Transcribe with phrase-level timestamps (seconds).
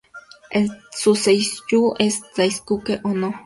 [0.89, 3.35] Su Seiyū es Daisuke Ono.